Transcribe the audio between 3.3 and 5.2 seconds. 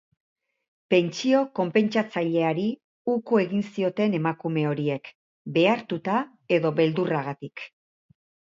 egin zioten emakume horiek